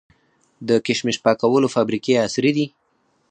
[0.67, 2.65] د کشمش پاکولو فابریکې عصري دي؟